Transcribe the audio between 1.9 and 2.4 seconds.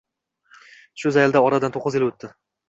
yil o`tdi